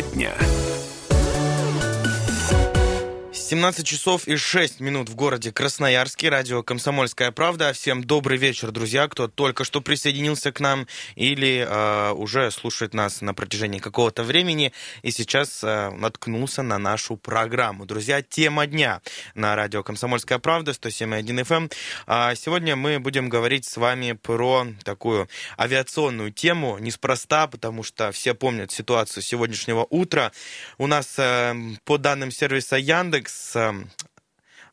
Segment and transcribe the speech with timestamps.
[0.00, 0.59] Тема дня.
[3.50, 6.28] 17 часов и 6 минут в городе Красноярске.
[6.28, 7.72] Радио «Комсомольская правда».
[7.72, 10.86] Всем добрый вечер, друзья, кто только что присоединился к нам
[11.16, 17.16] или э, уже слушает нас на протяжении какого-то времени и сейчас э, наткнулся на нашу
[17.16, 17.86] программу.
[17.86, 19.00] Друзья, тема дня
[19.34, 21.72] на радио «Комсомольская правда» 107.1 FM.
[22.06, 25.28] А сегодня мы будем говорить с вами про такую
[25.58, 26.78] авиационную тему.
[26.78, 30.30] Неспроста, потому что все помнят ситуацию сегодняшнего утра.
[30.78, 31.52] У нас, э,
[31.84, 33.88] по данным сервиса Яндекс, um,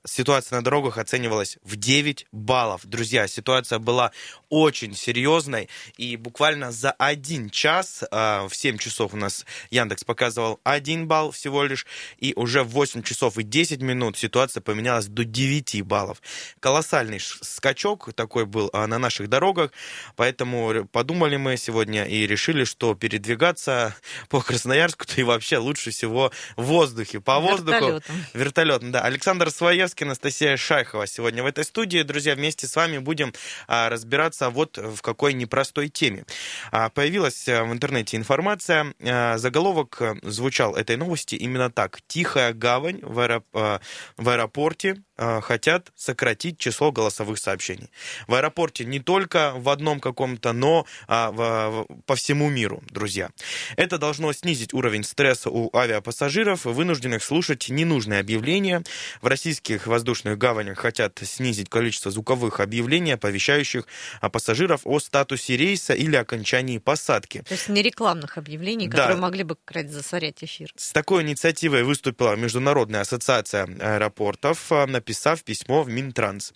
[0.08, 2.82] ситуация на дорогах оценивалась в 9 баллов.
[2.86, 4.12] Друзья, ситуация была
[4.50, 10.60] очень серьезной, и буквально за один час, а, в 7 часов у нас Яндекс показывал
[10.64, 11.86] 1 балл всего лишь,
[12.18, 16.22] и уже в 8 часов и 10 минут ситуация поменялась до 9 баллов.
[16.60, 19.72] Колоссальный скачок такой был а, на наших дорогах,
[20.16, 23.96] поэтому подумали мы сегодня и решили, что передвигаться
[24.30, 27.72] по Красноярску-то и вообще лучше всего в воздухе, по воздуху.
[27.72, 28.26] Вертолетом.
[28.34, 29.02] Вертолетом, да.
[29.02, 32.02] Александр Своевский, Анастасия Шайхова сегодня в этой студии.
[32.02, 33.34] Друзья, вместе с вами будем
[33.68, 36.26] а, разбираться вот в какой непростой теме.
[36.72, 42.00] А, появилась э, в интернете информация, э, заголовок э, звучал этой новости именно так.
[42.08, 43.80] «Тихая гавань в
[44.18, 47.90] аэропорте хотят сократить число голосовых сообщений.
[48.28, 53.30] В аэропорте не только в одном каком-то, но а, в, по всему миру, друзья.
[53.76, 58.84] Это должно снизить уровень стресса у авиапассажиров, вынужденных слушать ненужные объявления.
[59.22, 63.86] В российских воздушных гаванях хотят снизить количество звуковых объявлений, оповещающих
[64.32, 67.44] пассажиров о статусе рейса или окончании посадки.
[67.48, 69.22] То есть не рекламных объявлений, которые да.
[69.22, 70.72] могли бы как раз засорять эфир.
[70.76, 74.72] С такой инициативой выступила Международная ассоциация аэропортов
[75.08, 76.54] написав письмо в Минтранс.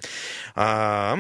[0.56, 1.18] А, а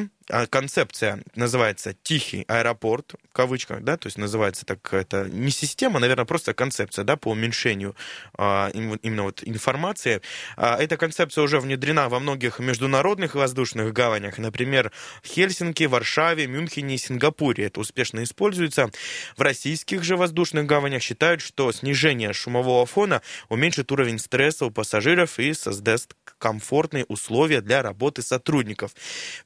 [0.50, 6.26] концепция называется «Тихий аэропорт», в кавычках, да, то есть называется так, это не система, наверное,
[6.26, 7.96] просто концепция, да, по уменьшению
[8.38, 10.22] а, именно вот информации.
[10.58, 14.92] А, эта концепция уже внедрена во многих международных воздушных гаванях, например,
[15.24, 17.66] в Хельсинки, Варшаве, Мюнхене и Сингапуре.
[17.66, 18.90] Это успешно используется.
[19.38, 25.40] В российских же воздушных гаванях считают, что снижение шумового фона уменьшит уровень стресса у пассажиров
[25.40, 28.92] и создаст комфортные условия для работы сотрудников.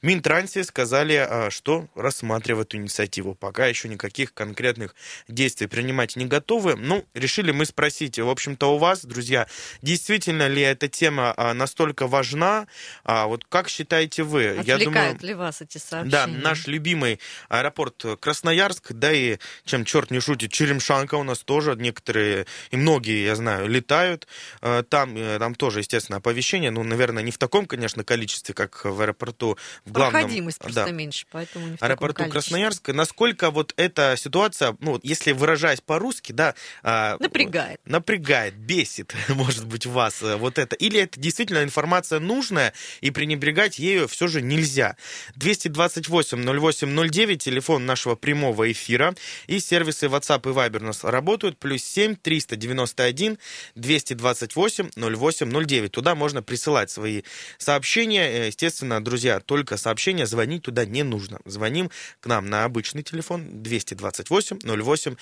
[0.02, 3.36] В Минтрансе сказали, а, что рассматривают эту инициативу.
[3.36, 4.96] Пока еще никаких конкретных
[5.28, 6.76] действий принимать не готовы.
[6.76, 9.48] Ну, решили мы спросить, в общем-то, у вас, друзья,
[9.81, 12.68] действительно ли эта тема а, настолько важна?
[13.03, 14.50] А вот как считаете вы?
[14.50, 16.12] Отвлекают Я думаю, ли вас эти сообщения?
[16.12, 21.76] Да, наш любимый аэропорт Красноярск, да и, чем черт не шутит, Черемшанка у нас тоже
[21.76, 24.28] некоторые, и многие, я знаю, летают.
[24.62, 29.02] Там, э, там тоже, естественно, оповещение, ну, наверное, не в таком, конечно, количестве, как в
[29.02, 30.22] аэропорту в главном.
[30.58, 30.92] Проходимость просто да.
[30.92, 32.94] меньше, поэтому не в Аэропорту Красноярска.
[32.94, 36.56] Насколько вот эта ситуация, ну, если выражаясь по-русски, да...
[36.84, 37.80] А, напрягает.
[37.86, 40.76] Напрягает, бесит, может быть, вас э, вот это.
[40.76, 44.96] Или это действительно информация нужная, и пренебрегать ею все же нельзя.
[45.38, 49.16] 228-08-09, телефон нашего прямого эфира,
[49.48, 53.38] и сервисы WhatsApp и Viber у нас работают, плюс 7 391
[53.76, 55.92] 228 08 09.
[55.92, 57.24] Туда можно присылать свои
[57.58, 58.30] сообщения.
[58.30, 61.40] Э, естественно, друзья, только сообщения, звонить туда не нужно.
[61.46, 61.90] Звоним
[62.20, 65.16] к нам на обычный телефон 228 08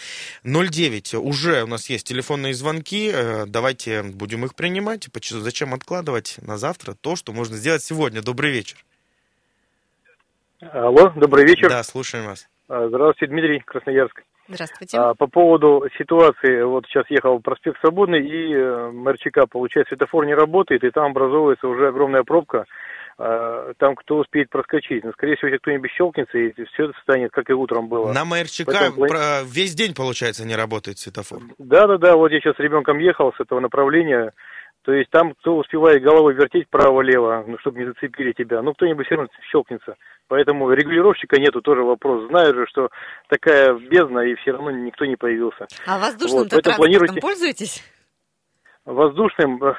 [0.44, 1.14] 09.
[1.16, 3.10] Уже у нас есть телефонные звонки.
[3.14, 5.08] Э, давайте будем их принимать.
[5.24, 8.22] Зачем откладывать на завтра то, что можно сделать сегодня?
[8.22, 8.78] Добрый вечер.
[10.74, 11.70] Алло, добрый вечер.
[11.70, 12.48] Да, слушаем вас.
[12.68, 14.24] А, здравствуйте, Дмитрий, Красноярск.
[14.50, 14.98] Здравствуйте.
[14.98, 20.36] А, по поводу ситуации, вот сейчас ехал проспект Свободный, и э, МРЧК, получается, светофор не
[20.36, 22.66] работает, и там образовывается уже огромная пробка.
[23.18, 25.04] А, там кто успеет проскочить.
[25.04, 28.12] Но, ну, скорее всего, если кто-нибудь щелкнется, и все это станет, как и утром было.
[28.12, 29.08] На МРЧК Поэтому...
[29.46, 31.42] весь день, получается, не работает светофор?
[31.60, 34.32] Да-да-да, вот я сейчас с ребенком ехал с этого направления,
[34.84, 39.06] то есть там кто успевает головой вертеть право-лево, ну, чтобы не зацепили тебя, ну, кто-нибудь
[39.06, 39.96] все равно щелкнется.
[40.28, 42.28] Поэтому регулировщика нету, тоже вопрос.
[42.30, 42.90] Знаю же, что
[43.30, 45.68] такая бездна, и все равно никто не появился.
[45.86, 47.22] А воздушным вот, транспортом планируйте...
[47.22, 47.84] пользуетесь?
[48.86, 49.76] Воздушным, э,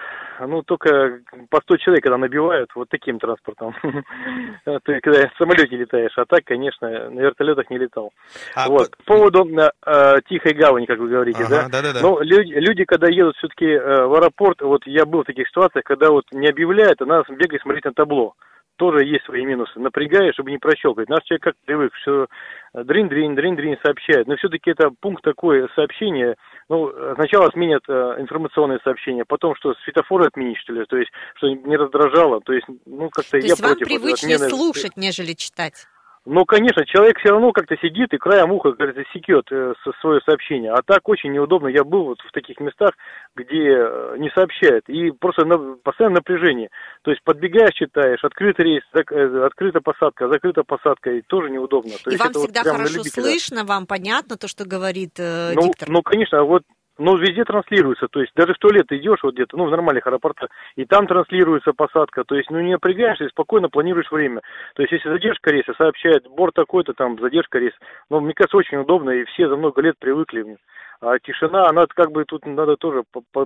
[0.46, 1.20] ну, только
[1.50, 3.74] по 100 человек, когда набивают, вот таким транспортом.
[4.64, 8.12] Ты когда в самолете летаешь, а так, конечно, на вертолетах не летал.
[8.54, 8.96] А, вот.
[9.04, 11.68] По поводу э, тихой гавани, как вы говорите, ага, да?
[11.68, 12.00] Да, да, да.
[12.00, 15.84] Но люди, люди, когда едут все-таки э, в аэропорт, вот я был в таких ситуациях,
[15.84, 18.34] когда вот не объявляют, а надо бегать смотреть на табло
[18.76, 19.78] тоже есть свои минусы.
[19.78, 21.08] Напрягаешь, чтобы не прощелкать.
[21.08, 22.26] Наш человек как привык, что
[22.74, 24.26] дрин-дрин, дрин-дрин сообщает.
[24.26, 26.36] Но все-таки это пункт такой сообщения.
[26.68, 30.84] Ну, сначала отменят э, информационные сообщения, потом что, светофоры отменить, что ли?
[30.86, 32.40] То есть, что не раздражало.
[32.40, 34.50] То есть, ну, как-то То я есть вам привычнее отмены...
[34.50, 35.86] слушать, нежели читать?
[36.26, 40.72] Но, конечно, человек все равно как-то сидит и краем уха, говорит, засекет э, свое сообщение.
[40.72, 41.68] А так очень неудобно.
[41.68, 42.92] Я был вот в таких местах,
[43.36, 44.88] где э, не сообщают.
[44.88, 46.70] И просто на, постоянно напряжение.
[47.02, 51.92] То есть подбегаешь, читаешь, открытый рейс, зак, э, открытая посадка, закрыта посадка, и тоже неудобно.
[52.02, 55.90] То и вам всегда вот хорошо слышно, вам понятно то, что говорит э, ну, диктор?
[55.90, 56.62] Ну, конечно, вот
[56.98, 60.50] но везде транслируется, то есть даже в туалет идешь вот где-то, ну, в нормальных аэропортах,
[60.76, 64.42] и там транслируется посадка, то есть, ну, не напрягаешься и спокойно планируешь время.
[64.74, 67.76] То есть, если задержка рейса, сообщает, борт такой-то, там, задержка рейса.
[68.10, 70.56] Ну, мне кажется, очень удобно, и все за много лет привыкли.
[71.00, 73.02] А тишина, она как бы тут надо тоже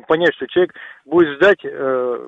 [0.06, 0.75] понять, что человек
[1.05, 1.69] будет ждать э,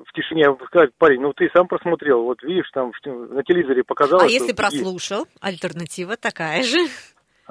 [0.05, 4.25] в тишине, сказать, парень, ну ты сам просмотрел, вот видишь, там на телевизоре показалось.
[4.25, 6.79] А если прослушал, альтернатива такая же?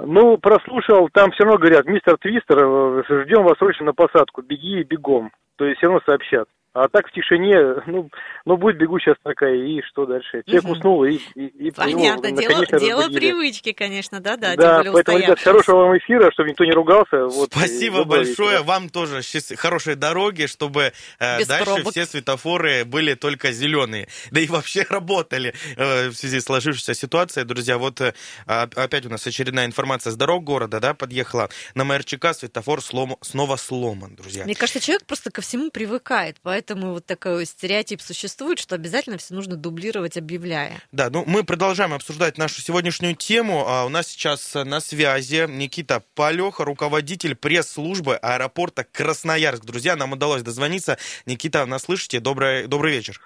[0.07, 4.83] Ну, прослушал, там все равно говорят, мистер Твистер, э, ждем вас срочно на посадку, беги
[4.83, 5.31] бегом.
[5.57, 6.49] То есть все равно сообщат.
[6.73, 8.09] А так в тишине, ну,
[8.45, 10.45] ну будет бегущая строка, и что дальше?
[10.47, 10.73] Человек угу.
[10.73, 14.55] уснул, и, и, и Понятно, его, дело, дело привычки, конечно, да, да.
[14.55, 17.25] Да, поэтому, ребят, хорошего вам эфира, чтобы никто не ругался.
[17.25, 18.63] Вот, Спасибо большое, вечера.
[18.63, 19.21] вам тоже
[19.57, 21.91] хорошей дороги, чтобы э, дальше пробок.
[21.91, 27.47] все светофоры были только зеленые, да и вообще работали э, в связи с сложившейся ситуацией.
[27.47, 28.15] Друзья, вот э,
[28.47, 33.57] опять у нас очередная информация с дорог города, да, подъехала на МРЧК, светофор слом, снова
[33.57, 34.45] сломан, друзья.
[34.45, 39.17] Мне кажется, человек просто ко всему привыкает, поэтому поэтому вот такой стереотип существует, что обязательно
[39.17, 40.83] все нужно дублировать, объявляя.
[40.93, 43.65] Да, ну мы продолжаем обсуждать нашу сегодняшнюю тему.
[43.67, 49.65] А у нас сейчас на связи Никита Полеха, руководитель пресс-службы аэропорта Красноярск.
[49.65, 50.99] Друзья, нам удалось дозвониться.
[51.25, 52.21] Никита, нас слышите?
[52.21, 53.19] Добрый, добрый вечер.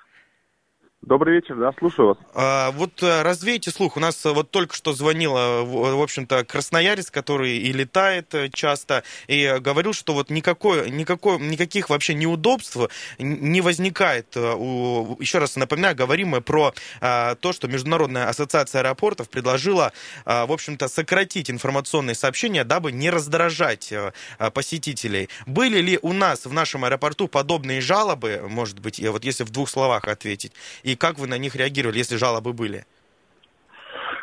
[1.07, 2.19] Добрый вечер, да, слушаю вас.
[2.35, 3.99] А, вот э, развейте слух.
[3.99, 9.03] У нас э, вот только что звонила, в общем-то, красноярец, который и летает э, часто,
[9.27, 12.79] и говорил, что вот никакой, никакой, никаких вообще неудобств
[13.19, 14.35] не возникает.
[14.35, 16.73] У, еще раз напоминаю, говорим мы про
[17.03, 19.93] а, то, что Международная ассоциация аэропортов предложила,
[20.25, 25.29] а, в общем-то, сократить информационные сообщения, дабы не раздражать а, посетителей.
[25.45, 29.69] Были ли у нас в нашем аэропорту подобные жалобы, может быть, вот если в двух
[29.69, 30.53] словах ответить,
[30.83, 32.85] и и как вы на них реагировали, если жалобы были?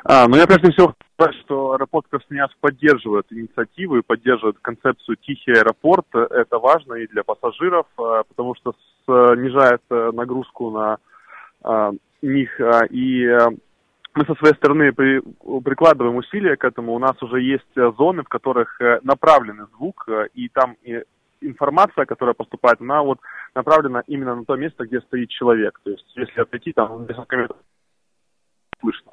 [0.03, 5.17] А, ну, я прежде всего хочу сказать, что аэропорт Красноярск поддерживает инициативу и поддерживает концепцию
[5.17, 6.07] «Тихий аэропорт».
[6.13, 8.73] Это важно и для пассажиров, а, потому что
[9.05, 10.97] снижает э, нагрузку на
[11.63, 11.91] а,
[12.21, 12.59] них.
[12.59, 13.27] А, и
[14.13, 15.21] мы со своей стороны при,
[15.61, 16.93] прикладываем усилия к этому.
[16.93, 20.75] У нас уже есть зоны, в которых э, направленный звук, э, и там
[21.41, 23.19] информация, которая поступает, она вот
[23.53, 25.79] направлена именно на то место, где стоит человек.
[25.83, 27.57] То есть, если отойти, там несколько метров
[28.79, 29.11] слышно.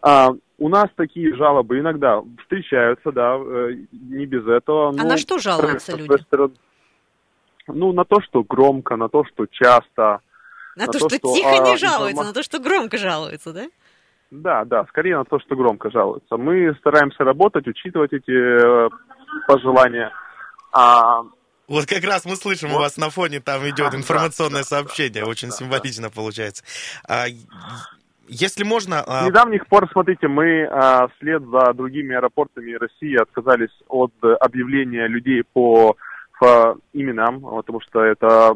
[0.00, 4.90] А, у нас такие жалобы иногда встречаются, да, э, не без этого.
[4.90, 6.24] А ну, на что жалуются люди?
[7.66, 10.20] Ну, на то, что громко, на то, что часто.
[10.76, 13.52] На, на то, то, что, что тихо а, не жалуются, на то, что громко жалуются,
[13.52, 13.66] да?
[14.30, 16.36] Да, да, скорее на то, что громко жалуются.
[16.36, 18.88] Мы стараемся работать, учитывать эти э,
[19.46, 20.12] пожелания.
[20.72, 21.22] А
[21.68, 22.76] вот как раз мы слышим, вот.
[22.76, 26.64] у вас на фоне там идет информационное сообщение, очень символично получается.
[27.06, 27.26] А,
[28.26, 28.96] если можно...
[28.96, 35.06] С а, недавних пор, смотрите, мы а, вслед за другими аэропортами России отказались от объявления
[35.08, 35.96] людей по,
[36.40, 38.54] по именам, потому что это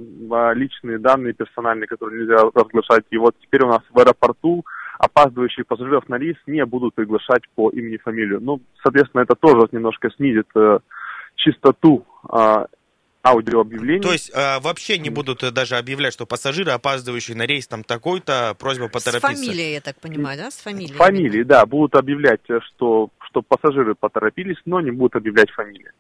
[0.54, 3.04] личные данные персональные, которые нельзя разглашать.
[3.10, 4.64] И вот теперь у нас в аэропорту
[4.98, 8.40] опаздывающих пассажиров на рейс не будут приглашать по имени фамилию.
[8.40, 10.78] Ну, соответственно, это тоже немножко снизит э,
[11.34, 12.06] чистоту
[13.22, 14.02] аудиообъявлений.
[14.02, 18.56] То есть э, вообще не будут даже объявлять, что пассажиры, опаздывающие на рейс, там такой-то,
[18.58, 19.34] просьба поторопиться.
[19.34, 20.50] С фамилией, я так понимаю, да?
[20.50, 20.94] С фамилией.
[20.94, 25.92] Фамилии, да, будут объявлять, что, что пассажиры поторопились, но не будут объявлять фамилии.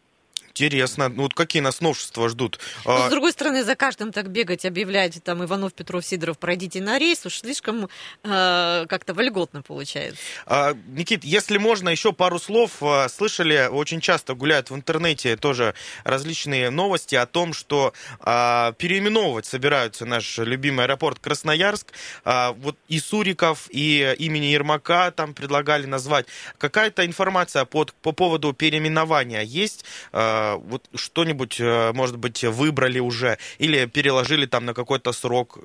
[0.54, 1.08] Интересно.
[1.08, 2.58] Ну, вот какие нас новшества ждут?
[2.84, 6.98] Ну, с другой стороны, за каждым так бегать, объявлять, там, Иванов, Петров, Сидоров, пройдите на
[6.98, 7.88] рейс, уж слишком
[8.22, 10.20] э, как-то вольготно получается.
[10.46, 12.82] А, Никит, если можно, еще пару слов.
[12.82, 19.46] А, слышали, очень часто гуляют в интернете тоже различные новости о том, что а, переименовывать
[19.46, 21.92] собираются наш любимый аэропорт Красноярск.
[22.24, 26.26] А, вот и Суриков, и имени Ермака там предлагали назвать.
[26.58, 29.84] Какая-то информация под, по поводу переименования есть?
[30.12, 35.58] А, вот что-нибудь, э, может быть, выбрали уже или переложили там на какой-то срок?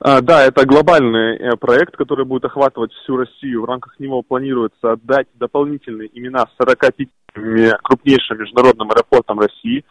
[0.00, 3.62] А, да, это глобальный э, проект, который будет охватывать всю Россию.
[3.62, 7.08] В рамках него планируется отдать дополнительные имена 45
[7.82, 9.84] крупнейшим международным аэропортам России.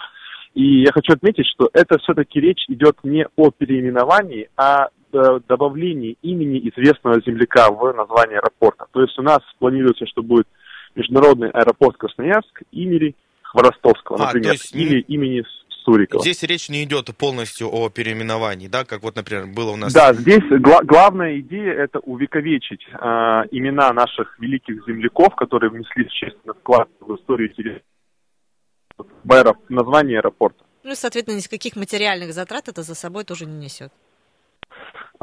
[0.54, 6.18] И я хочу отметить, что это все-таки речь идет не о переименовании, а о добавлении
[6.22, 8.86] имени известного земляка в название аэропорта.
[8.92, 10.48] То есть у нас планируется, что будет
[10.96, 14.76] международный аэропорт Красноярск имени Хворостовского, а, например, есть...
[14.76, 15.44] или имени
[15.84, 16.22] Сурикова.
[16.22, 19.94] Здесь речь не идет полностью о переименовании, да, как вот, например, было у нас...
[19.94, 22.98] Да, здесь гла- главная идея– это увековечить э,
[23.52, 27.54] имена наших великих земляков, которые внесли существенный вклад в историю
[29.70, 30.64] название аэропорта.
[30.84, 33.92] Ну и, соответственно, никаких материальных затрат это за собой тоже не несет.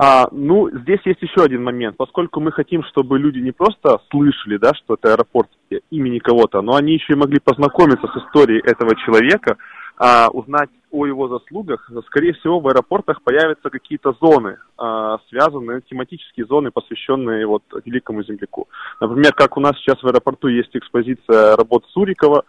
[0.01, 1.97] А, ну, здесь есть еще один момент.
[1.97, 5.49] Поскольку мы хотим, чтобы люди не просто слышали, да, что это аэропорт
[5.91, 9.57] имени кого-то, но они еще и могли познакомиться с историей этого человека,
[9.97, 16.47] а, узнать о его заслугах, скорее всего, в аэропортах появятся какие-то зоны, а, связанные, тематические
[16.47, 18.69] зоны, посвященные вот великому земляку.
[19.01, 22.45] Например, как у нас сейчас в аэропорту есть экспозиция работ Сурикова,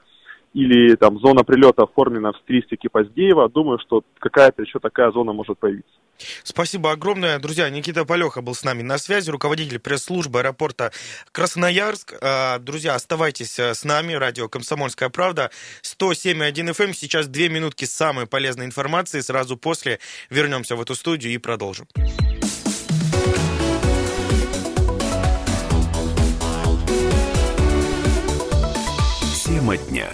[0.54, 5.58] или там зона прилета оформлена в стилистике Поздеева, думаю, что какая-то еще такая зона может
[5.60, 5.92] появиться.
[6.44, 7.40] Спасибо огромное.
[7.40, 10.92] Друзья, Никита Полеха был с нами на связи, руководитель пресс-службы аэропорта
[11.32, 12.14] Красноярск.
[12.22, 15.50] А, друзья, оставайтесь э, с нами, радио «Комсомольская правда».
[15.84, 16.86] 107.1 FM.
[16.88, 16.94] Эм.
[16.94, 19.22] Сейчас две минутки самой полезной информации.
[19.22, 21.88] Сразу после вернемся в эту студию и продолжим.
[29.46, 30.10] Тема дня.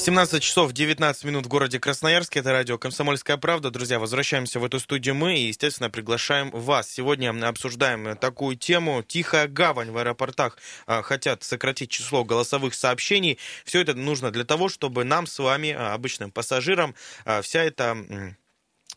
[0.00, 2.40] 17 часов 19 минут в городе Красноярске.
[2.40, 3.70] Это радио «Комсомольская правда».
[3.70, 6.90] Друзья, возвращаемся в эту студию мы и, естественно, приглашаем вас.
[6.90, 9.02] Сегодня обсуждаем такую тему.
[9.06, 13.38] Тихая гавань в аэропортах а, хотят сократить число голосовых сообщений.
[13.66, 16.94] Все это нужно для того, чтобы нам с вами, а, обычным пассажирам,
[17.26, 18.34] а, вся эта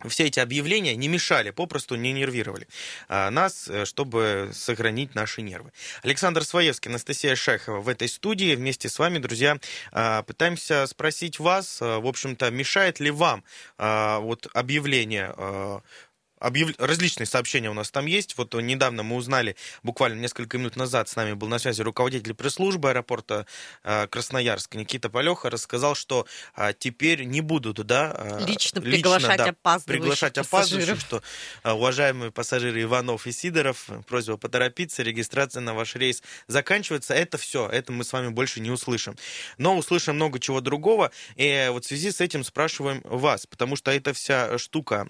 [0.09, 2.67] все эти объявления не мешали, попросту не нервировали
[3.07, 5.71] а, нас, э, чтобы сохранить наши нервы.
[6.01, 8.55] Александр Своевский, Анастасия Шехова в этой студии.
[8.55, 9.57] Вместе с вами, друзья,
[9.91, 13.43] а, пытаемся спросить вас, а, в общем-то, мешает ли вам
[13.77, 15.33] вот объявление
[16.43, 16.71] объяв...
[16.77, 18.37] различные сообщения у нас там есть.
[18.37, 22.89] Вот недавно мы узнали, буквально несколько минут назад с нами был на связи руководитель пресс-службы
[22.89, 23.47] аэропорта
[23.83, 29.45] э, Красноярск Никита Полеха, рассказал, что э, теперь не будут, да, э, лично, приглашать да,
[29.45, 31.23] опаздывающих приглашать опаздывающих, что
[31.63, 37.13] уважаемые пассажиры Иванов и Сидоров, просьба поторопиться, регистрация на ваш рейс заканчивается.
[37.13, 39.15] Это все, это мы с вами больше не услышим.
[39.57, 43.91] Но услышим много чего другого, и вот в связи с этим спрашиваем вас, потому что
[43.91, 45.07] эта вся штука,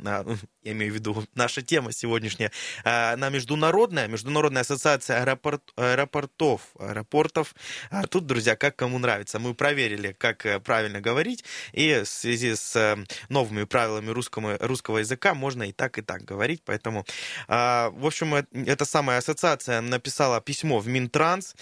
[0.63, 2.51] я имею в виду наша тема сегодняшняя,
[2.84, 7.56] а, она международная, Международная ассоциация аэропорт, аэропортов, аэропортов.
[7.89, 9.39] А тут, друзья, как кому нравится.
[9.39, 12.98] Мы проверили, как э, правильно говорить, и в связи с э,
[13.30, 17.06] новыми правилами русского, русского языка можно и так, и так говорить, поэтому,
[17.48, 21.56] а, в общем, эта самая ассоциация написала письмо в Минтранс,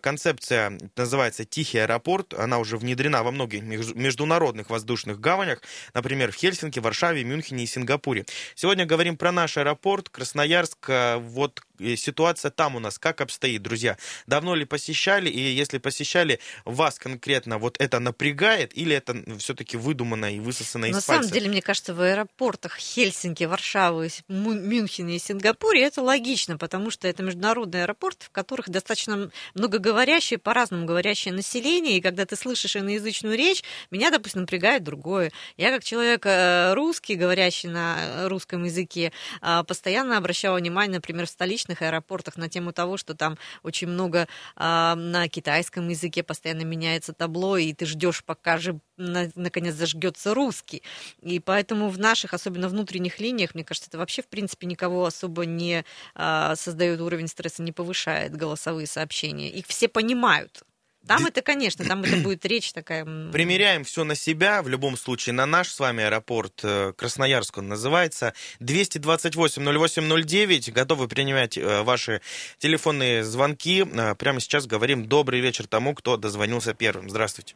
[0.00, 6.78] концепция называется «Тихий аэропорт», она уже внедрена во многих международных воздушных гаванях, например, в Хельсинки,
[6.78, 8.24] Варшаве, Мюнхене и Сингапуре.
[8.54, 10.88] Сегодня говорим про наш аэропорт Красноярск.
[10.88, 11.62] Э, вот
[11.96, 13.96] ситуация там у нас как обстоит, друзья?
[14.26, 15.28] Давно ли посещали?
[15.28, 20.94] И если посещали, вас конкретно вот это напрягает или это все-таки выдумано и высосано из
[20.94, 21.22] На пальца?
[21.22, 27.08] самом деле, мне кажется, в аэропортах Хельсинки, Варшавы, Мюнхена и Сингапуре это логично, потому что
[27.08, 33.36] это международные аэропорты, в которых достаточно многоговорящее, по-разному говорящее население, и когда ты слышишь иноязычную
[33.36, 35.32] речь, меня, допустим, напрягает другое.
[35.56, 39.12] Я как человек э, русский, говорящий на русском языке, языке.
[39.40, 44.28] А, постоянно обращала внимание, например, в столичных аэропортах на тему того, что там очень много
[44.56, 50.82] а, на китайском языке постоянно меняется табло, и ты ждешь, пока же наконец зажгется русский.
[51.20, 55.46] И поэтому в наших, особенно внутренних линиях, мне кажется, это вообще, в принципе, никого особо
[55.46, 59.50] не а, создает уровень стресса, не повышает голосовые сообщения.
[59.50, 60.62] Их все понимают.
[61.06, 63.04] Там это, конечно, там это будет речь такая...
[63.04, 67.68] Примеряем все на себя, в любом случае, на наш с вами аэропорт э, Красноярск он
[67.68, 68.32] называется.
[68.60, 72.22] 228-08-09, готовы принимать э, ваши
[72.58, 73.84] телефонные звонки.
[73.84, 77.10] Э, прямо сейчас говорим добрый вечер тому, кто дозвонился первым.
[77.10, 77.54] Здравствуйте.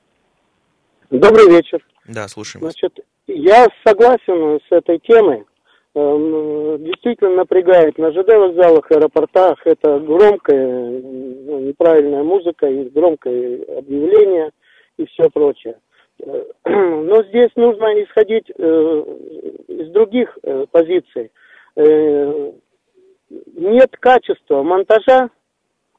[1.10, 1.82] Добрый вечер.
[2.06, 2.62] Да, слушаем.
[2.64, 5.46] Значит, я согласен с этой темой.
[5.98, 9.58] Эм, действительно напрягает на ЖД вокзалах, аэропортах.
[9.64, 14.50] Это громкая, ну, неправильная музыка, и громкое объявление
[14.96, 15.80] и все прочее.
[16.24, 19.04] Э, но здесь нужно исходить э,
[19.66, 21.32] из других э, позиций.
[23.54, 25.30] Нет качества монтажа,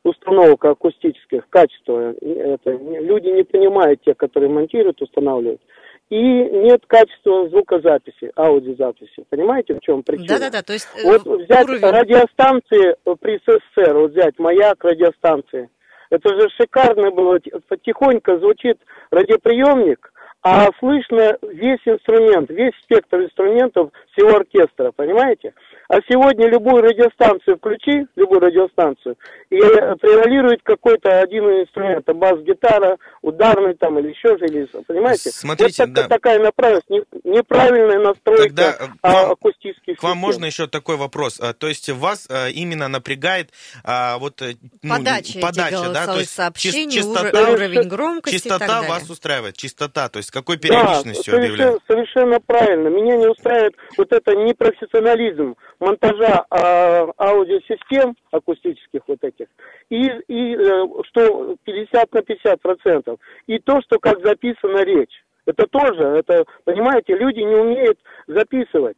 [0.04, 2.14] установок акустических, качества.
[2.22, 5.62] Это, люди не понимают, те, которые монтируют, устанавливают
[6.10, 9.26] и нет качества звукозаписи, аудиозаписи.
[9.30, 10.40] Понимаете, в чем причина?
[10.40, 10.88] Да-да-да, то есть...
[10.98, 11.82] Э, вот взять уровень...
[11.82, 15.70] радиостанции при СССР, вот взять маяк радиостанции,
[16.10, 17.40] это же шикарно было,
[17.84, 18.80] тихонько звучит
[19.12, 20.12] радиоприемник,
[20.42, 25.54] а слышно весь инструмент, весь спектр инструментов всего оркестра, понимаете?
[25.90, 29.18] А сегодня любую радиостанцию включи, любую радиостанцию,
[29.50, 35.32] и превалирует какой-то один инструмент, бас-гитара, ударный там или еще же, или, понимаете?
[35.32, 36.16] Смотрите, вот так, да.
[36.16, 36.90] такая направленность,
[37.24, 40.28] неправильная настройка Тогда а, акустических К вам систем.
[40.28, 41.40] можно еще такой вопрос?
[41.42, 43.50] А, то есть вас а, именно напрягает
[43.84, 46.06] а, вот э, ну, подача, подача да?
[46.06, 51.42] То есть сообщений, чистота, уровень громкости Чистота вас устраивает, чистота, то есть какой периодичностью да,
[51.42, 52.90] совершенно, совершенно правильно.
[52.90, 59.48] Меня не устраивает вот это непрофессионализм монтажа а, аудиосистем акустических вот этих,
[59.90, 65.24] и, и э, что 50 на 50 процентов, и то, что как записана речь.
[65.46, 68.98] Это тоже, это, понимаете, люди не умеют записывать.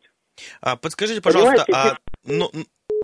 [0.61, 2.49] А, подскажите, пожалуйста, а, ну,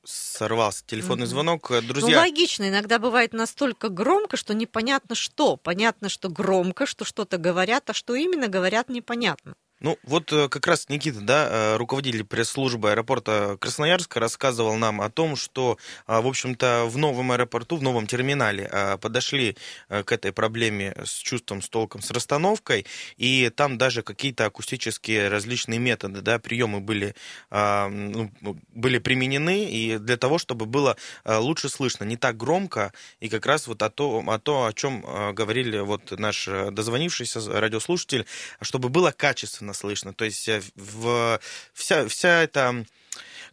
[0.04, 1.70] сорвался телефонный звонок.
[1.88, 2.16] Друзья...
[2.16, 2.70] Ну, логично.
[2.70, 5.58] Иногда бывает настолько громко, что непонятно что.
[5.58, 9.56] Понятно, что громко, что что-то говорят, а что именно говорят, непонятно.
[9.80, 15.12] Ну, вот э, как раз Никита, да, э, руководитель пресс-службы аэропорта Красноярска, рассказывал нам о
[15.12, 19.56] том, что, а, в общем-то, в новом аэропорту, в новом терминале а, подошли
[19.90, 25.28] э, к этой проблеме с чувством, с толком, с расстановкой, и там даже какие-то акустические
[25.28, 27.14] различные методы, да, приемы были,
[27.52, 28.32] а, ну,
[28.74, 33.68] были применены, и для того, чтобы было лучше слышно, не так громко, и как раз
[33.68, 35.02] вот о, том, о, том, о чем
[35.36, 38.26] говорили вот наш дозвонившийся радиослушатель,
[38.62, 40.14] чтобы было качественно слышно.
[40.14, 41.40] То есть э, в,
[41.74, 42.86] вся, вся эта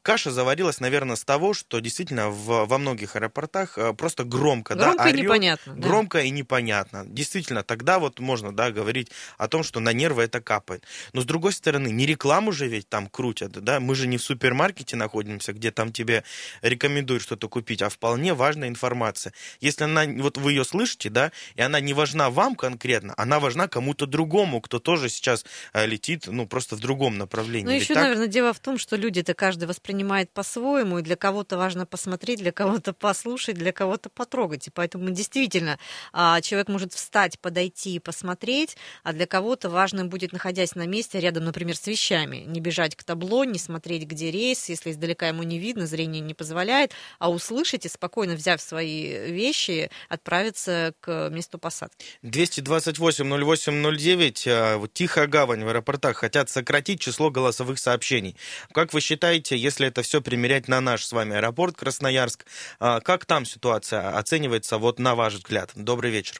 [0.04, 5.04] Каша заварилась, наверное, с того, что действительно в, во многих аэропортах э, просто громко, громко
[5.04, 5.72] да, и непонятно.
[5.72, 5.80] Да.
[5.80, 7.04] Громко и непонятно.
[7.06, 10.84] Действительно, тогда вот можно, да, говорить о том, что на нервы это капает.
[11.14, 14.22] Но с другой стороны, не рекламу же ведь там крутят, да, мы же не в
[14.22, 16.22] супермаркете находимся, где там тебе
[16.60, 19.32] рекомендуют что-то купить, а вполне важная информация.
[19.60, 23.68] Если она, вот вы ее слышите, да, и она не важна вам конкретно, она важна
[23.68, 27.64] кому-то другому, кто тоже сейчас э, летит, ну, просто в другом направлении.
[27.64, 28.02] Ну, еще, так?
[28.02, 32.40] наверное, дело в том, что люди-то каждый воспринимает воспринимает по-своему, и для кого-то важно посмотреть,
[32.40, 34.66] для кого-то послушать, для кого-то потрогать.
[34.66, 35.78] И поэтому действительно
[36.12, 41.20] а, человек может встать, подойти и посмотреть, а для кого-то важно будет, находясь на месте,
[41.20, 45.44] рядом, например, с вещами, не бежать к табло, не смотреть, где рейс, если издалека ему
[45.44, 51.58] не видно, зрение не позволяет, а услышать и спокойно, взяв свои вещи, отправиться к месту
[51.58, 52.04] посадки.
[52.22, 58.36] 228-08-09, а, Тихая гавань в аэропортах хотят сократить число голосовых сообщений.
[58.72, 62.46] Как вы считаете, если если это все примерять на наш с вами аэропорт Красноярск,
[62.80, 65.70] а, как там ситуация оценивается, вот на ваш взгляд?
[65.76, 66.36] Добрый вечер.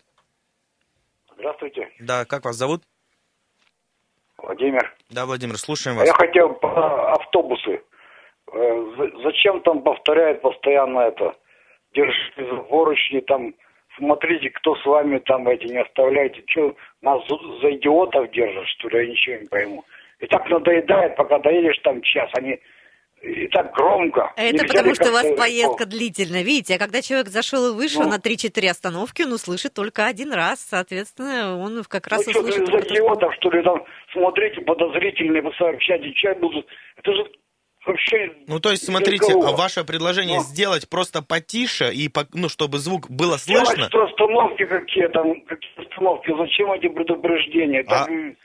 [1.37, 1.89] Здравствуйте.
[2.01, 2.83] Да, как вас зовут?
[4.39, 4.95] Владимир.
[5.11, 6.07] Да, Владимир, слушаем вас.
[6.07, 7.83] Я хотел по автобусы.
[8.53, 11.35] Э, зачем там повторяют постоянно это?
[11.95, 13.55] Держите поручни, там,
[13.97, 16.43] смотрите, кто с вами там эти не оставляйте.
[16.47, 18.99] Что, нас за идиотов держат, что ли?
[18.99, 19.85] Я ничего не пойму.
[20.21, 22.59] И так надоедает, пока доедешь там час, они
[23.25, 24.33] и так громко.
[24.37, 26.43] Это потому, что у вас поездка длительная.
[26.43, 30.33] Видите, а когда человек зашел и вышел ну, на 3-4 остановки, он услышит только один
[30.33, 30.61] раз.
[30.61, 32.67] Соответственно, он как раз ну, услышит...
[32.67, 36.67] Что, за идиотов, что ли, там, смотрите, подозрительные, вы сообщаете, чай будут...
[36.97, 37.25] Это же
[37.87, 38.33] вообще...
[38.47, 43.11] Ну, то есть, смотрите, а ваше предложение ну, сделать просто потише, и, ну, чтобы звук
[43.11, 43.89] было слышно...
[43.89, 47.85] Что остановки какие там, какие остановки, зачем эти предупреждения?
[47.89, 48.05] А...
[48.05, 48.37] Там,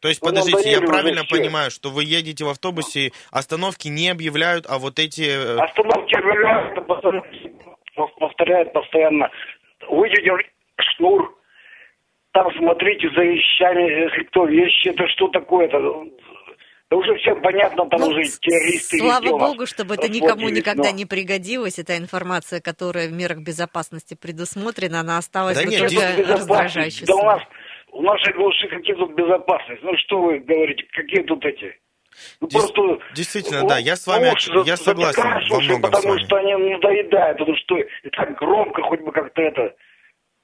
[0.00, 4.78] то есть, подождите, я правильно понимаю, что вы едете в автобусе, остановки не объявляют, а
[4.78, 5.22] вот эти...
[5.22, 6.86] Э, остановки объявляют,
[8.18, 9.30] повторяют постоянно.
[9.88, 10.30] Выйдете
[10.78, 11.36] шнур,
[12.32, 15.78] там смотрите за вещами, если кто вещи, это что такое-то?
[16.88, 18.98] Да уже все понятно, там ну, уже террористы.
[18.98, 20.96] Слава богу, чтобы это никому никогда но...
[20.96, 21.80] не пригодилось.
[21.80, 27.06] Эта информация, которая в мерах безопасности предусмотрена, она осталась да нет, только раздражающей.
[27.06, 27.42] Да у нас
[27.96, 29.82] в нашей глуши какие тут безопасность?
[29.82, 31.78] Ну что вы говорите, какие тут эти?
[32.40, 32.70] Ну, Дес...
[32.70, 37.38] просто, Действительно, да, я с вами ну, я согласен во многом Потому что они надоедают,
[37.38, 39.74] потому что и так громко хоть бы как-то это...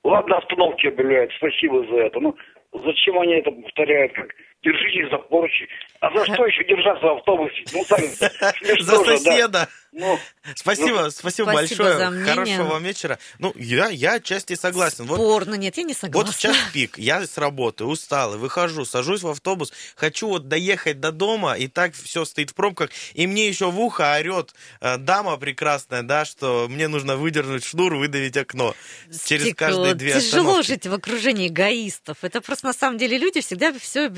[0.04, 2.20] Ладно, остановки объявляют, спасибо за это.
[2.20, 2.36] Ну,
[2.72, 4.30] зачем они это повторяют, как
[4.62, 5.68] держитесь за поручи.
[6.00, 7.64] А за что еще держаться в автобусе?
[7.72, 8.06] Ну, сами,
[8.82, 9.68] За соседа.
[9.92, 10.18] Ну,
[10.54, 12.24] спасибо, ну, спасибо, большое.
[12.24, 13.18] Хорошего вам вечера.
[13.38, 15.04] Ну, я, я отчасти согласен.
[15.04, 16.26] Спорно, вот, нет, я не согласна.
[16.28, 20.98] Вот в час пик, я с работы устал, выхожу, сажусь в автобус, хочу вот доехать
[20.98, 24.96] до дома, и так все стоит в пробках, и мне еще в ухо орет э,
[24.96, 28.74] дама прекрасная, да, что мне нужно выдернуть шнур, выдавить окно
[29.10, 29.26] Стекло.
[29.28, 30.66] через каждые две Тяжело остановки.
[30.68, 32.16] жить в окружении эгоистов.
[32.22, 34.08] Это просто на самом деле люди всегда все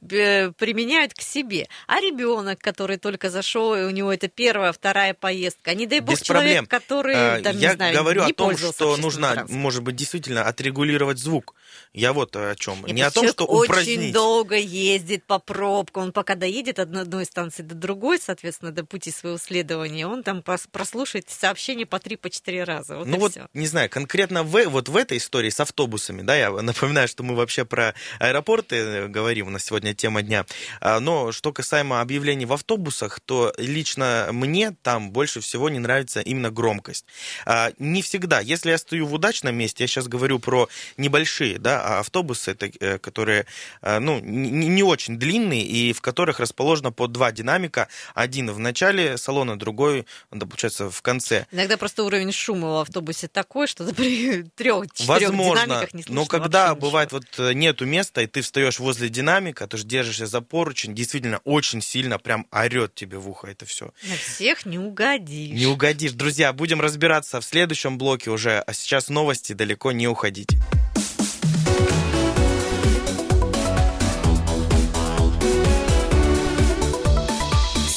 [0.00, 1.68] применяют к себе.
[1.86, 6.16] А ребенок, который только зашел, и у него это первая, вторая поездка, не дай бог
[6.16, 6.66] Без человек, проблем.
[6.66, 10.44] который, Э, там, Я не знаю, говорю не о том, что нужно, может быть, действительно
[10.44, 11.54] отрегулировать звук.
[11.92, 12.86] Я вот о чем.
[12.86, 14.12] И Не о том, что очень упразднить.
[14.12, 16.04] долго ездит по пробкам.
[16.04, 20.38] Он пока доедет от одной станции до другой, соответственно, до пути своего следования, он там
[20.40, 22.96] прос- прослушает сообщение по три, по четыре раза.
[22.96, 23.46] Вот ну вот, всё.
[23.54, 27.34] не знаю, конкретно в, вот в этой истории с автобусами, да, я напоминаю, что мы
[27.34, 30.46] вообще про аэропорты э, говорим, у нас сегодня тема дня,
[30.80, 36.20] А, но что касаемо объявлений в автобусах, то лично мне там больше всего не нравится
[36.20, 37.04] именно громкость.
[37.46, 41.82] А, Не всегда, если я стою в удачном месте, я сейчас говорю про небольшие, да,
[41.82, 43.46] а автобусы, э, которые,
[43.82, 49.16] э, ну, не очень длинные и в которых расположено по два динамика, один в начале
[49.18, 51.46] салона, другой, да, получается, в конце.
[51.52, 56.74] Иногда просто уровень шума в автобусе такой, что при трех-четырех динамиках не слышно но когда
[56.74, 57.44] бывает ничего.
[57.46, 61.82] вот нету места, и ты встаешь возле динамика, ты же держишься за поручень, действительно очень
[61.82, 63.92] сильно прям орет тебе в ухо это все.
[64.02, 65.58] На всех не угодишь.
[65.58, 66.12] Не угодишь.
[66.12, 70.58] Друзья, будем разбираться в следующем блоке уже, а сейчас новости, далеко не уходите.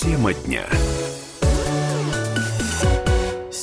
[0.02, 0.67] Тема дня.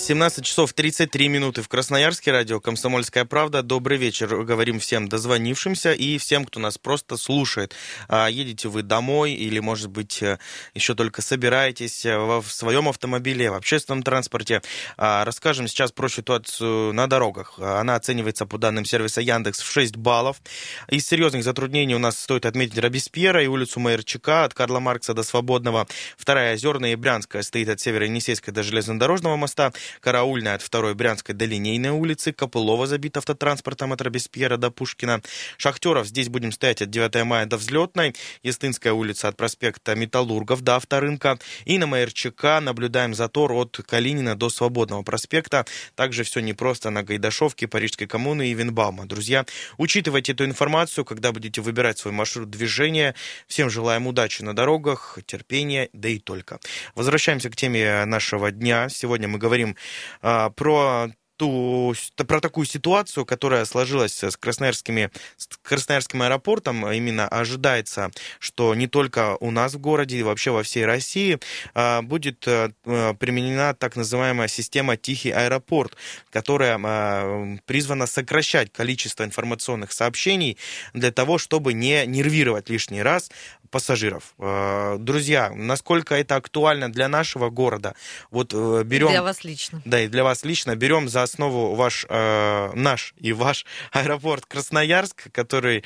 [0.09, 3.63] 17 часов 33 минуты в Красноярске, радио «Комсомольская правда».
[3.63, 7.75] Добрый вечер, говорим всем дозвонившимся и всем, кто нас просто слушает.
[8.09, 10.39] А, Едете вы домой или, может быть, э,
[10.73, 14.63] еще только собираетесь э, в своем автомобиле, в общественном транспорте.
[14.97, 17.59] А, Расскажем сейчас про ситуацию на дорогах.
[17.59, 20.41] Она оценивается по данным сервиса Яндекс в 6 баллов.
[20.89, 25.23] Из серьезных затруднений у нас стоит отметить Робеспьера и улицу Майерчака от Карла Маркса до
[25.23, 25.87] Свободного.
[26.17, 29.75] Вторая Озерная и Брянская стоит от Северо-Енисейской до железнодорожного моста.
[30.01, 32.33] Караульная от второй Брянской до Линейной улицы.
[32.33, 35.23] Копылова забит автотранспортом от Робеспьера до Пушкина.
[35.57, 38.15] Шахтеров здесь будем стоять от 9 мая до Взлетной.
[38.43, 41.39] Естинская улица от проспекта Металлургов до Авторынка.
[41.65, 45.67] И на Майерчака наблюдаем затор от Калинина до Свободного проспекта.
[45.95, 49.07] Также все непросто на Гайдашовке, Парижской коммуны и Винбаума.
[49.07, 49.45] Друзья,
[49.77, 53.15] учитывайте эту информацию, когда будете выбирать свой маршрут движения.
[53.47, 56.61] Всем желаем удачи на дорогах, терпения, да и только.
[56.95, 58.89] Возвращаемся к теме нашего дня.
[58.89, 59.77] Сегодня мы говорим
[60.21, 66.87] про ту, про такую ситуацию, которая сложилась с, красноярскими, с Красноярским аэропортом.
[66.91, 71.39] Именно ожидается, что не только у нас в городе, и вообще во всей России
[71.75, 72.73] а, будет а,
[73.15, 75.97] применена так называемая система «Тихий аэропорт»,
[76.31, 80.59] которая а, призвана сокращать количество информационных сообщений
[80.93, 83.31] для того, чтобы не нервировать лишний раз
[83.71, 84.35] пассажиров.
[84.39, 87.95] Э, Друзья, насколько это актуально для нашего города?
[88.31, 89.09] Вот э, берем...
[89.09, 89.83] Для вас лично.
[89.85, 95.31] Да, и для вас лично берем за основу ваш, э, наш и ваш аэропорт Красноярск,
[95.33, 95.85] который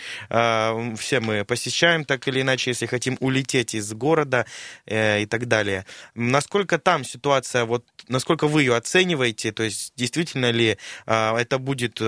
[0.97, 4.47] все мы посещаем так или иначе, если хотим улететь из города
[4.87, 5.85] и так далее.
[6.15, 12.01] Насколько там ситуация, вот насколько вы ее оцениваете, то есть действительно ли это будет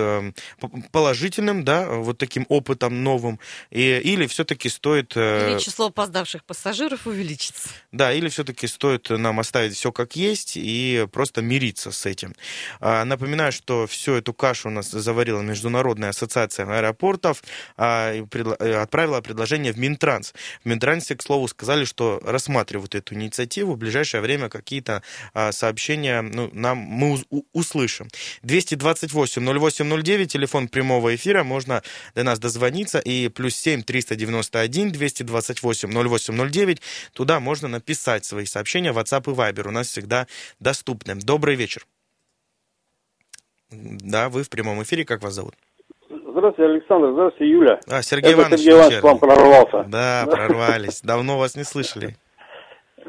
[0.92, 3.38] положительным, да, вот таким опытом новым,
[3.70, 5.16] и, или все-таки стоит...
[5.16, 7.68] Или число опоздавших пассажиров увеличится.
[7.92, 12.34] да, или все-таки стоит нам оставить все как есть и просто мириться с этим.
[12.80, 17.42] А, Напоминаю, что всю эту кашу у нас заварила Международная ассоциация аэропортов,
[17.76, 20.34] а, э, отправила предложение в Минтранс.
[20.64, 23.74] В Минтрансе, к слову, сказали, что рассматривают эту инициативу.
[23.74, 27.22] В ближайшее время какие-то а, сообщения ну, нам мы
[27.52, 28.08] услышим.
[28.42, 31.82] 228-08-09, телефон прямого эфира, можно
[32.14, 36.80] до нас дозвониться, и плюс 7 391 228 0809,
[37.12, 40.26] туда можно написать свои сообщения, WhatsApp и Viber у нас всегда
[40.60, 41.14] доступны.
[41.14, 41.86] Добрый вечер.
[43.70, 45.54] Да, вы в прямом эфире, как вас зовут?
[46.08, 47.12] Здравствуйте, Александр.
[47.12, 47.80] Здравствуйте, Юля.
[47.88, 48.60] А, Сергей Это Иванович.
[48.60, 49.84] Сергей Иванович к вам прорвался.
[49.88, 51.00] Да, прорвались.
[51.00, 52.16] Давно вас не слышали.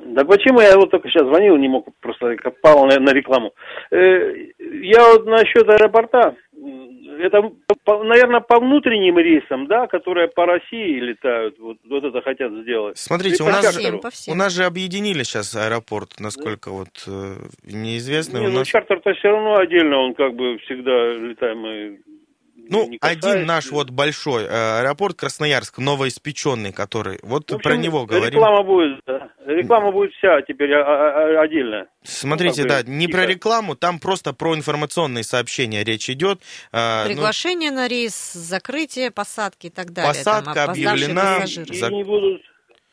[0.05, 3.53] Да почему я вот только сейчас звонил, не мог, просто попал на, рекламу.
[3.91, 6.35] Э, я вот насчет аэропорта,
[7.19, 7.41] это,
[7.83, 12.97] по- наверное, по внутренним рейсам, да, которые по России летают, вот, вот это хотят сделать.
[12.97, 13.65] Смотрите, у нас,
[14.01, 14.33] по всем.
[14.33, 18.39] у нас же объединили сейчас аэропорт, насколько вот э, неизвестно.
[18.39, 18.67] Не, у ну нас...
[18.67, 21.99] чартер-то все равно отдельно, он как бы всегда летаемый.
[22.69, 23.45] Ну, не один касается.
[23.47, 28.39] наш вот большой э, аэропорт Красноярск, новоиспеченный, который, вот В общем, про него говорим.
[28.39, 29.29] Реклама будет, да.
[29.45, 31.85] реклама будет вся теперь а- а- а- отдельно.
[32.03, 33.17] Смотрите, Ну, да, бы не тихо.
[33.19, 36.39] про рекламу, там просто про информационные сообщения речь идет.
[36.71, 40.13] Ну, Приглашение на рейс, закрытие, посадки и так далее.
[40.13, 41.39] Посадка там, объявлена.
[41.41, 41.73] пассажиры.
[41.75, 42.41] И За- не будут,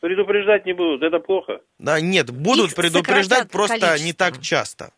[0.01, 1.61] предупреждать не будут, это плохо.
[1.79, 4.17] да, нет, будут Их предупреждать просто не количество.
[4.31, 4.91] так часто.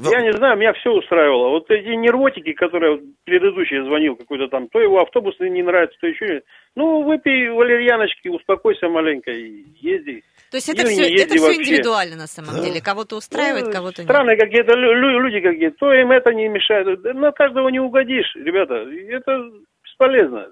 [0.00, 1.48] Я не знаю, меня все устраивало.
[1.50, 6.42] Вот эти нервотики, которые предыдущий звонил какой-то там, то его автобус не нравится, то еще.
[6.76, 10.22] Ну, выпей валерьяночки, успокойся маленько и езди.
[10.50, 12.64] То есть это все, это все индивидуально на самом да.
[12.64, 12.80] деле.
[12.80, 14.10] Кого-то устраивает, ну, кого-то нет.
[14.10, 15.76] Странные какие-то люди какие-то.
[15.78, 17.02] То им это не мешает.
[17.14, 18.86] На каждого не угодишь, ребята.
[19.10, 19.50] Это
[19.82, 20.48] бесполезно.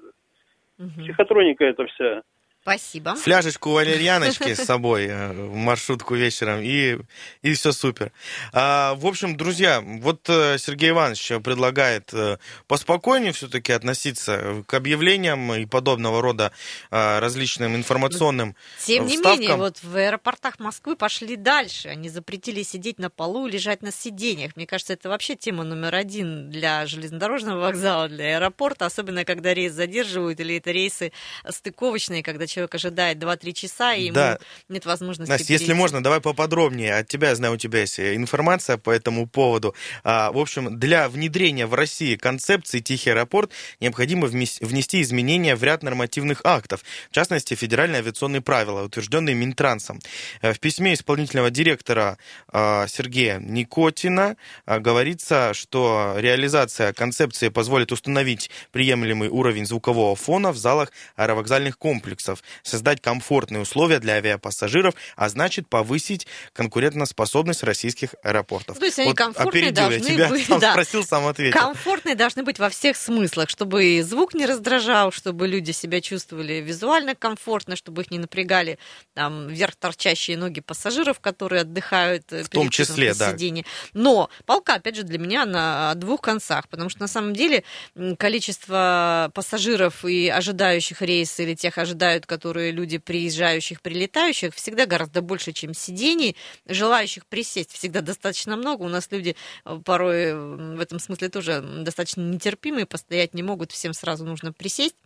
[0.78, 1.04] Угу.
[1.04, 2.22] Психотроника это вся.
[2.66, 3.14] Спасибо.
[3.14, 6.98] Фляжечку валерьяночки с собой э, маршрутку вечером, и,
[7.42, 8.10] и все супер.
[8.52, 15.54] А, в общем, друзья, вот э, Сергей Иванович предлагает э, поспокойнее все-таки относиться к объявлениям
[15.54, 16.50] и подобного рода
[16.90, 19.40] различным информационным Тем не вставкам.
[19.40, 21.90] менее, вот в аэропортах Москвы пошли дальше.
[21.90, 24.56] Они запретили сидеть на полу, лежать на сиденьях.
[24.56, 29.72] Мне кажется, это вообще тема номер один для железнодорожного вокзала, для аэропорта, особенно когда рейс
[29.72, 31.12] задерживают, или это рейсы
[31.48, 34.30] стыковочные, когда человек ожидает 2-3 часа, и да.
[34.30, 34.38] ему
[34.68, 35.64] нет возможности Настя, перейти.
[35.64, 36.96] если можно, давай поподробнее.
[36.96, 39.74] От тебя, я знаю, у тебя есть информация по этому поводу.
[40.04, 45.82] А, в общем, для внедрения в России концепции «Тихий аэропорт» необходимо внести изменения в ряд
[45.82, 50.00] нормативных актов, в частности, федеральные авиационные правила, утвержденные Минтрансом.
[50.42, 58.50] Э, в письме исполнительного директора а, Сергея Никотина а, говорится, что реализация концепции позволит установить
[58.72, 65.68] приемлемый уровень звукового фона в залах аэровокзальных комплексов, создать комфортные условия для авиапассажиров, а значит
[65.68, 68.78] повысить конкурентоспособность российских аэропортов.
[68.78, 70.46] То есть они вот комфортные должны я тебя быть.
[70.46, 70.72] Сам да.
[70.72, 71.58] спросил, сам ответил.
[71.58, 77.14] Комфортные должны быть во всех смыслах, чтобы звук не раздражал, чтобы люди себя чувствовали визуально
[77.14, 78.78] комфортно, чтобы их не напрягали
[79.14, 83.32] там вверх торчащие ноги пассажиров, которые отдыхают э, в том числе, да.
[83.32, 83.64] сиденье.
[83.92, 87.64] Но полка, опять же, для меня на двух концах, потому что на самом деле
[88.18, 95.52] количество пассажиров и ожидающих рейсы или тех ожидают, которые люди приезжающих, прилетающих, всегда гораздо больше,
[95.52, 96.36] чем сидений.
[96.66, 98.82] Желающих присесть всегда достаточно много.
[98.82, 100.34] У нас люди э, порой
[100.76, 104.96] в этом смысле тоже достаточно нетерпимые, постоять не могут, всем сразу нужно присесть.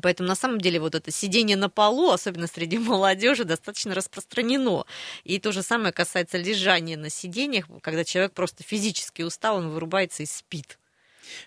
[0.00, 4.86] Поэтому на самом деле вот это сидение на полу, особенно среди молодежи, достаточно распространено.
[5.24, 10.22] И то же самое касается лежания на сиденьях, когда человек просто физически устал, он вырубается
[10.22, 10.78] и спит.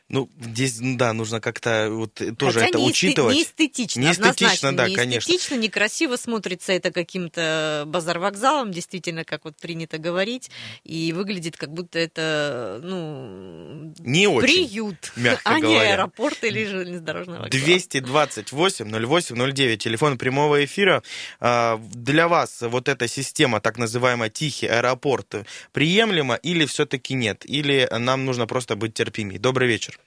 [0.10, 3.36] Ну, здесь, да, нужно как-то вот тоже Хотя это не учитывать.
[3.36, 5.30] Не эстетично, не эстетично, да, не конечно.
[5.30, 10.50] эстетично, некрасиво смотрится это каким-то базар-вокзалом, действительно, как вот принято говорить,
[10.84, 15.68] и выглядит как будто это, ну, не очень, приют, мягко а говоря.
[15.68, 17.50] не аэропорт или железнодорожный вокзал.
[17.50, 21.04] 228 08 09, телефон прямого эфира.
[21.40, 25.36] А, для вас вот эта система, так называемая тихий аэропорт,
[25.72, 27.44] приемлема или все-таки нет?
[27.46, 29.40] Или нам нужно просто быть терпимее?
[29.40, 29.99] Добрый добрый вечер.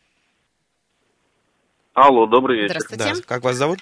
[1.93, 2.81] Алло, добрый вечер.
[2.81, 3.21] Здравствуйте.
[3.23, 3.27] Да.
[3.27, 3.79] Как вас зовут?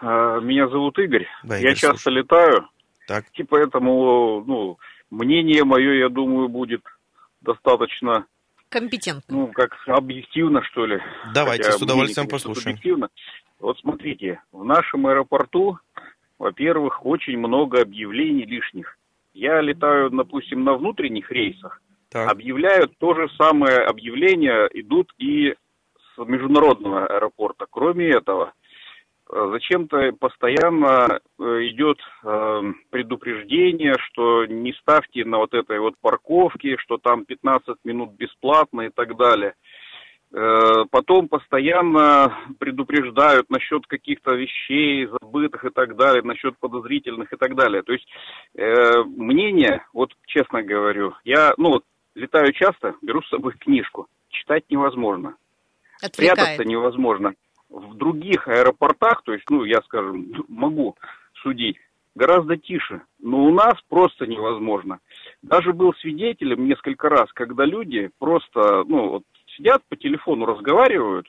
[0.00, 1.26] А, меня зовут Игорь.
[1.42, 2.22] Да, Игорь я часто слушаю.
[2.22, 2.68] летаю.
[3.06, 3.24] Так.
[3.34, 4.78] И поэтому, ну,
[5.10, 6.82] мнение мое, я думаю, будет
[7.42, 8.24] достаточно...
[8.70, 9.36] Компетентно.
[9.36, 10.98] Ну, как объективно, что ли.
[11.34, 12.76] Давайте, Хотя с удовольствием мнение, послушаем.
[12.76, 13.08] Объективно.
[13.60, 15.78] Вот смотрите, в нашем аэропорту,
[16.38, 18.96] во-первых, очень много объявлений лишних.
[19.34, 21.82] Я летаю, допустим, на внутренних рейсах,
[22.12, 22.30] так.
[22.30, 25.54] объявляют то же самое объявление, идут и
[26.14, 27.66] с международного аэропорта.
[27.70, 28.52] Кроме этого,
[29.30, 36.76] э, зачем-то постоянно э, идет э, предупреждение, что не ставьте на вот этой вот парковке,
[36.78, 39.54] что там 15 минут бесплатно и так далее.
[40.90, 47.82] Потом постоянно предупреждают насчет каких-то вещей, забытых и так далее, насчет подозрительных и так далее.
[47.82, 48.08] То есть
[48.56, 54.08] э, мнение, вот честно говорю, я, ну вот летаю часто, беру с собой книжку.
[54.28, 55.36] Читать невозможно.
[56.02, 56.38] Отвлекает.
[56.38, 57.34] Спрятаться невозможно.
[57.68, 60.96] В других аэропортах, то есть, ну, я, скажем, могу
[61.42, 61.78] судить,
[62.14, 63.02] гораздо тише.
[63.18, 64.98] Но у нас просто невозможно.
[65.42, 69.22] Даже был свидетелем несколько раз, когда люди просто, ну, вот
[69.56, 71.26] сидят по телефону, разговаривают,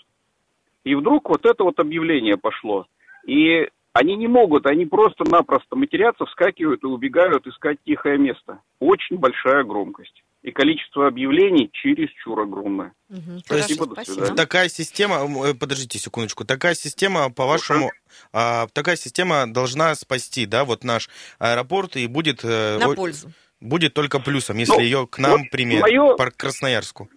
[0.84, 2.88] и вдруг вот это вот объявление пошло.
[3.26, 8.60] И они не могут, они просто-напросто матерятся, вскакивают и убегают искать тихое место.
[8.80, 12.93] Очень большая громкость и количество объявлений чересчур огромное.
[13.10, 13.39] Угу.
[13.45, 14.36] Спасибо, до свидания.
[14.36, 17.91] Такая система, э, подождите секундочку, такая система, по-вашему,
[18.34, 22.41] а, такая система должна спасти, да, вот наш аэропорт и будет...
[22.43, 23.32] Э, На пользу.
[23.62, 26.17] Будет только плюсом, если ну, ее к нам вот примет, мое...
[26.17, 27.08] по Красноярску.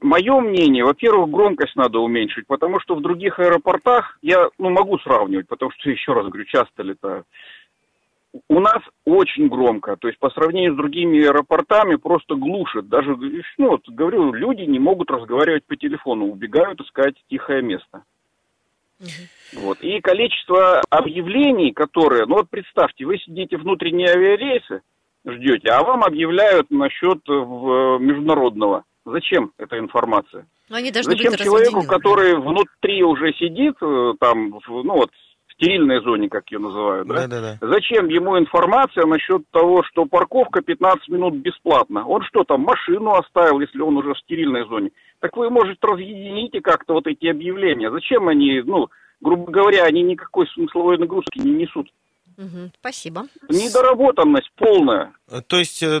[0.00, 5.46] Мое мнение, во-первых, громкость надо уменьшить, потому что в других аэропортах я ну, могу сравнивать,
[5.46, 7.26] потому что, еще раз говорю, часто летаю
[8.48, 12.88] у нас очень громко, то есть по сравнению с другими аэропортами просто глушит.
[12.88, 13.16] Даже,
[13.58, 18.02] ну вот, говорю, люди не могут разговаривать по телефону, убегают искать тихое место.
[19.00, 19.62] Угу.
[19.62, 19.80] Вот.
[19.82, 24.82] И количество объявлений, которые, ну вот представьте, вы сидите внутренние авиарейсы,
[25.26, 28.84] ждете, а вам объявляют насчет э, международного.
[29.04, 30.46] Зачем эта информация?
[30.70, 33.76] Но они должны Зачем быть человеку, который внутри уже сидит,
[34.18, 35.10] там, ну вот,
[35.64, 37.26] стерильной зоне, как ее называют, да?
[37.26, 37.66] Да, да, да.
[37.68, 42.06] Зачем ему информация насчет того, что парковка 15 минут бесплатно?
[42.06, 44.90] Он что там, машину оставил, если он уже в стерильной зоне?
[45.20, 47.90] Так вы, может, разъедините как-то вот эти объявления.
[47.90, 48.88] Зачем они, ну,
[49.20, 51.88] грубо говоря, они никакой смысловой нагрузки не несут?
[52.36, 53.26] Угу, спасибо.
[53.48, 55.12] Недоработанность полная.
[55.46, 56.00] То есть, э,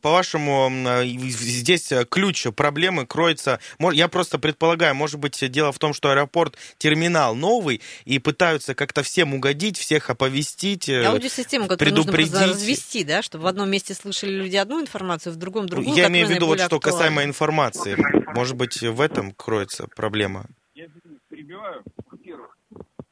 [0.00, 0.70] по-вашему,
[1.04, 3.60] здесь ключ проблемы кроется...
[3.92, 9.02] Я просто предполагаю, может быть, дело в том, что аэропорт терминал новый, и пытаются как-то
[9.02, 12.32] всем угодить, всех оповестить, э, Аудиосистему, которую предупредить.
[12.32, 15.96] нужно развести, да, чтобы в одном месте слышали люди одну информацию, в другом другую.
[15.96, 17.96] Я имею в виду, вот, что касаемо информации.
[18.34, 20.46] Может быть, в этом кроется проблема?
[20.74, 20.86] Я
[21.28, 21.82] перебиваю.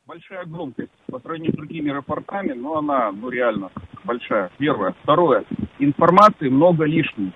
[0.07, 3.71] Большая громкость по сравнению с другими аэропортами, но она, ну, реально
[4.05, 4.51] большая.
[4.59, 4.95] Первое.
[5.03, 5.45] Второе.
[5.79, 7.33] Информации много лишней.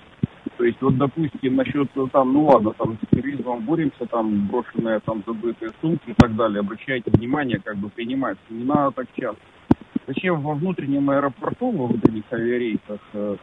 [0.58, 5.22] То есть, вот, допустим, насчет, там, ну ладно, там, с терроризмом боремся, там, брошенные, там,
[5.26, 6.60] забытые сумки и так далее.
[6.60, 8.42] Обращайте внимание, как бы принимается.
[8.50, 9.40] Не надо так часто.
[10.06, 13.36] Зачем во внутреннем аэропорту, во внутренних авиарейсах, э,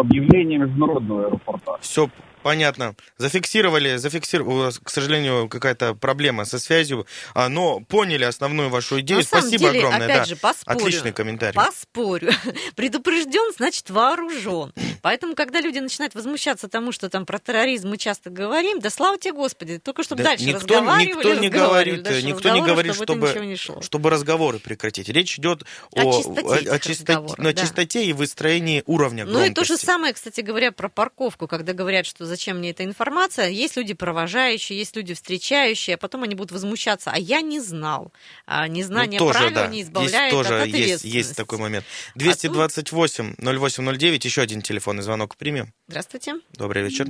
[0.00, 1.76] объявление международного аэропорта?
[1.80, 2.08] Все
[2.42, 2.94] Понятно.
[3.18, 9.20] Зафиксировали, зафиксировали, к сожалению, какая-то проблема со связью, а, но поняли основную вашу идею.
[9.20, 10.06] На Спасибо деле, огромное.
[10.06, 10.24] Опять да.
[10.24, 10.76] же, поспорю.
[10.76, 11.54] Отличный комментарий.
[11.54, 12.32] Поспорю.
[12.76, 14.72] Предупрежден, значит вооружен.
[15.02, 19.18] Поэтому, когда люди начинают возмущаться тому, что там про терроризм мы часто говорим, да слава
[19.18, 23.28] тебе, Господи, только чтобы да, дальше никто, разговаривали, никто не говорит, никто не говорит, чтобы,
[23.28, 23.80] чтобы, не шло.
[23.82, 25.08] чтобы разговоры прекратить.
[25.08, 27.52] Речь идет о, о чистоте, о, о чистоте, да.
[27.54, 29.46] чистоте и выстроении уровня громкости.
[29.46, 32.84] Ну и то же самое, кстати говоря, про парковку, когда говорят, что зачем мне эта
[32.84, 33.48] информация.
[33.48, 37.10] Есть люди провожающие, есть люди встречающие, а потом они будут возмущаться.
[37.12, 38.10] А я не знал.
[38.46, 39.66] А незнание ну, тоже, правил да.
[39.66, 41.84] не избавляет есть, тоже от есть, есть такой момент.
[42.14, 45.66] 228 0809, еще один телефонный звонок примем.
[45.88, 46.36] Здравствуйте.
[46.56, 47.06] Добрый вечер.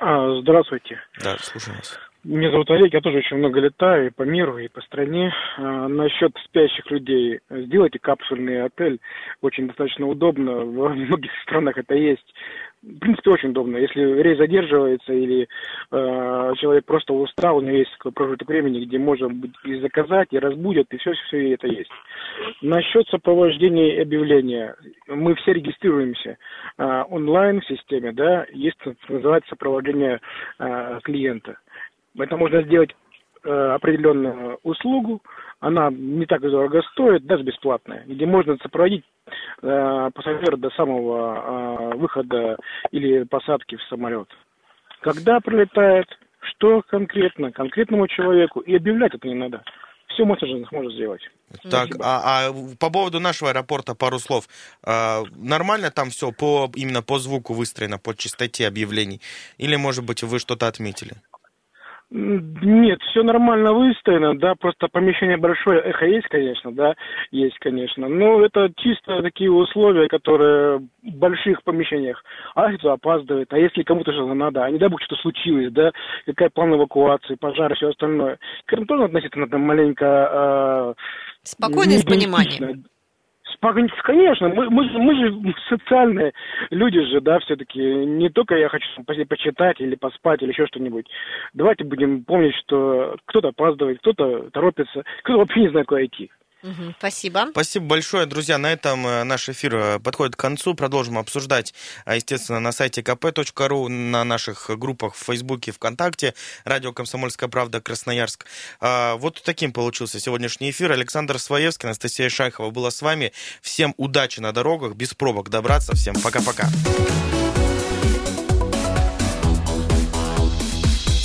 [0.00, 1.00] А, здравствуйте.
[1.22, 1.98] Да, слушаю вас.
[2.24, 5.32] Меня зовут Олег, я тоже очень много летаю и по миру, и по стране.
[5.56, 7.40] А, насчет спящих людей.
[7.48, 9.00] Сделайте капсульный отель.
[9.40, 10.52] Очень достаточно удобно.
[10.64, 12.34] Во многих странах это есть
[12.82, 13.76] в принципе, очень удобно.
[13.76, 15.48] Если рейс задерживается или
[15.90, 19.30] э, человек просто устал, у него есть такой промежуток времени, где можно
[19.64, 21.90] и заказать, и разбудят, и все, все это есть.
[22.62, 24.76] Насчет сопровождения объявления.
[25.08, 26.38] Мы все регистрируемся
[26.78, 30.20] э, онлайн в системе, да, есть, называется сопровождение
[30.58, 31.58] э, клиента.
[32.16, 32.94] Это можно сделать
[33.44, 35.22] определенную услугу,
[35.60, 39.04] она не так дорого стоит, даже бесплатная, где можно сопроводить
[39.62, 42.56] э, пассажира до самого э, выхода
[42.90, 44.28] или посадки в самолет.
[45.00, 46.06] Когда прилетает,
[46.40, 49.62] что конкретно, конкретному человеку, и объявлять это не надо.
[50.08, 51.20] Все можно, можно сделать.
[51.70, 54.48] Так, а, а по поводу нашего аэропорта пару слов.
[54.82, 59.20] А, нормально там все по, именно по звуку выстроено, по частоте объявлений?
[59.58, 61.12] Или, может быть, вы что-то отметили?
[62.10, 66.94] Нет, все нормально выставлено, да, просто помещение большое, эхо есть, конечно, да,
[67.30, 73.58] есть, конечно, но это чисто такие условия, которые в больших помещениях, а кто опаздывает, а
[73.58, 75.92] если кому-то что-то надо, а не дай бог что-то случилось, да,
[76.24, 80.06] какая план эвакуации, пожар и все остальное, к этому тоже относиться надо маленько...
[80.06, 80.94] Э,
[81.42, 82.84] Спокойно с пониманием.
[84.02, 86.32] Конечно, мы, мы, мы же социальные
[86.70, 87.80] люди же, да, все-таки.
[87.80, 91.06] Не только я хочу почитать или поспать или еще что-нибудь.
[91.54, 96.30] Давайте будем помнить, что кто-то опаздывает, кто-то торопится, кто-то вообще не знает, куда идти.
[96.62, 97.46] Угу, спасибо.
[97.52, 98.58] Спасибо большое, друзья.
[98.58, 100.74] На этом э, наш эфир э, подходит к концу.
[100.74, 101.72] Продолжим обсуждать,
[102.04, 108.46] э, естественно, на сайте kp.ru, на наших группах в Фейсбуке, ВКонтакте, радио «Комсомольская правда», Красноярск.
[108.80, 110.90] А, вот таким получился сегодняшний эфир.
[110.90, 113.32] Александр Своевский, Анастасия Шайхова была с вами.
[113.62, 115.94] Всем удачи на дорогах, без пробок добраться.
[115.94, 116.68] Всем пока-пока.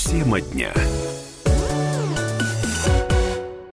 [0.06, 0.72] Тема дня.